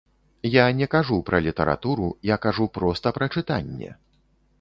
[0.53, 3.91] Я не кажу пра літаратуру, я кажу проста пра чытанне.